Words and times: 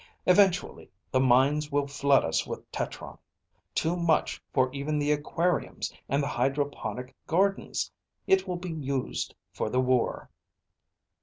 Eventually 0.25 0.89
the 1.11 1.19
mines 1.19 1.71
will 1.71 1.85
flood 1.85 2.25
us 2.25 2.47
with 2.47 2.71
tetron, 2.71 3.19
too 3.75 3.95
much 3.95 4.41
for 4.51 4.73
even 4.73 4.97
the 4.97 5.11
aquariums 5.11 5.93
and 6.09 6.23
the 6.23 6.27
hydroponic 6.27 7.13
gardens. 7.27 7.91
It 8.25 8.47
will 8.47 8.57
be 8.57 8.71
used 8.73 9.35
for 9.53 9.69
the 9.69 9.79
war." 9.79 10.31